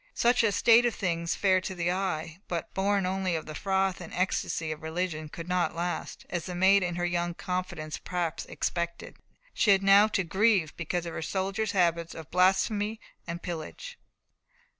Such 0.15 0.41
a 0.41 0.51
state 0.51 0.83
of 0.87 0.95
things, 0.95 1.35
fair 1.35 1.61
to 1.61 1.75
the 1.75 1.91
eye, 1.91 2.39
but 2.47 2.73
born 2.73 3.05
only 3.05 3.35
of 3.35 3.45
the 3.45 3.53
froth 3.53 4.01
and 4.01 4.11
ecstasy 4.15 4.71
of 4.71 4.81
religion, 4.81 5.29
could 5.29 5.47
not 5.47 5.75
last, 5.75 6.25
as 6.31 6.47
the 6.47 6.55
Maid 6.55 6.81
in 6.81 6.95
her 6.95 7.05
young 7.05 7.35
confidence 7.35 7.99
perhaps 7.99 8.43
expected. 8.47 9.17
She 9.53 9.69
had 9.69 9.83
now 9.83 10.07
to 10.07 10.23
grieve 10.23 10.75
because 10.75 11.05
of 11.05 11.13
her 11.13 11.21
soldiers' 11.21 11.73
habits 11.73 12.15
of 12.15 12.31
blasphemy 12.31 12.99
and 13.27 13.43
pillage. 13.43 13.99